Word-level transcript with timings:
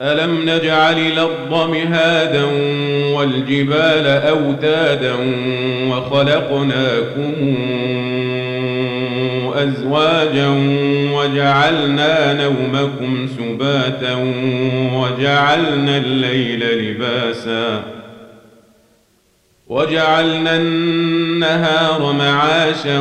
ألم 0.00 0.42
نجعل 0.42 0.98
الأرض 0.98 1.70
مهادا 1.70 2.44
والجبال 3.16 4.06
أوتادا 4.06 5.14
وخلقناكم 5.88 7.32
أزواجا 9.54 10.48
وجعلنا 11.12 12.32
نومكم 12.32 13.28
سباتا 13.38 14.14
وجعلنا 14.94 15.96
الليل 15.96 16.78
لباسا 16.78 17.82
وجعلنا 19.68 20.56
النهار 20.56 22.12
معاشا 22.12 22.98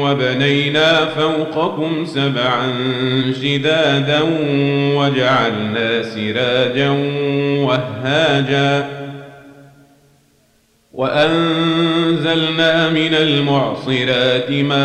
وبنينا 0.00 1.04
فوقكم 1.04 2.04
سبعا 2.04 2.72
شدادا 3.42 4.20
وجعلنا 4.96 6.02
سراجا 6.02 6.90
وهاجا 7.58 9.01
وأنزلنا 10.94 12.88
من 12.88 13.14
المعصرات 13.14 14.50
ماء 14.50 14.82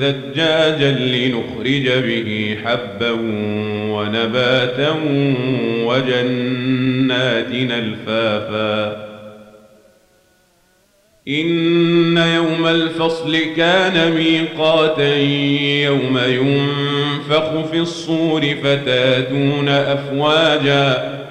ثجاجا 0.00 0.90
لنخرج 0.90 1.88
به 1.88 2.58
حبا 2.64 3.10
ونباتا 3.90 4.94
وجنات 5.86 7.50
الفافا. 7.52 9.12
إن 11.28 12.16
يوم 12.16 12.66
الفصل 12.66 13.38
كان 13.56 14.12
ميقاتا 14.12 15.16
يوم 15.84 16.18
ينفخ 16.26 17.70
في 17.70 17.78
الصور 17.78 18.54
فتاتون 18.64 19.68
أفواجا 19.68 21.22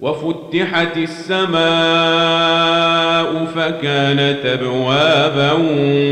وفتحت 0.00 0.96
السماء 0.96 1.60
فكانت 3.44 4.46
أبوابا 4.46 5.52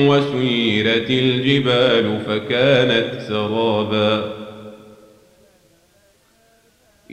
وسيرت 0.08 1.10
الجبال 1.10 2.20
فكانت 2.26 3.22
سرابا. 3.28 4.32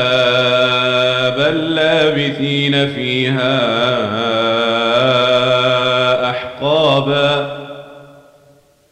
لابثين 1.57 2.89
فيها 2.89 3.61
أحقابا. 6.31 7.60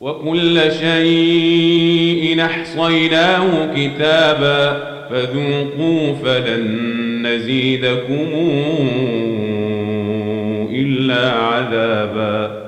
وكل 0.00 0.60
شيء 0.80 2.44
أحصيناه 2.44 3.74
كتابا 3.76 4.88
فذوقوا 5.10 6.14
فلن 6.14 7.26
نزيدكم 7.26 8.28
إلا 10.70 11.30
عذابا 11.32 12.67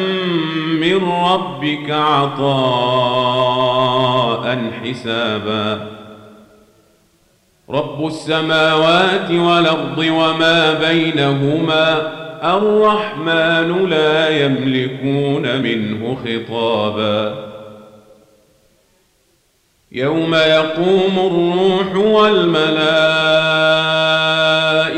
من 0.91 1.11
ربك 1.11 1.91
عطاء 1.91 2.61
حسابا. 4.83 5.87
رب 7.69 8.07
السماوات 8.07 9.31
والأرض 9.31 9.97
وما 9.97 10.73
بينهما 10.73 12.11
الرحمن 12.43 13.89
لا 13.89 14.45
يملكون 14.45 15.61
منه 15.61 16.17
خطابا. 16.25 17.35
يوم 19.91 20.35
يقوم 20.35 21.19
الروح 21.19 21.95
والملائكة 21.95 24.20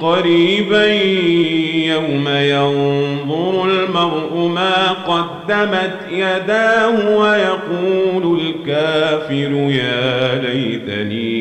قريبا 0.00 0.86
يوم 1.94 2.28
ينظر 2.28 3.64
المرء 3.64 4.48
ما 4.48 4.92
قدمت 4.92 5.96
يداه 6.10 7.16
ويقول 7.16 8.40
الكافر 8.40 9.52
يا 9.70 10.34
ليتني 10.42 11.37